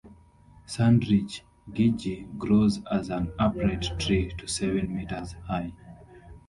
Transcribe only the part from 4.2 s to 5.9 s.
to seven metres high.